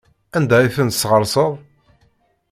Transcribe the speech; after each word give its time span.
Anda 0.37 0.55
ay 0.59 0.69
ten-tesɣesreḍ? 0.75 1.53